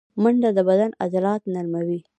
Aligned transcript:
منډه 0.21 0.49
د 0.57 0.59
بدن 0.69 0.91
عضلات 1.03 1.41
نرموي 1.53 1.99